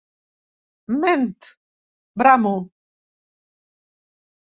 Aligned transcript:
Ment! 1.03 1.51
—bramo. 2.23 2.57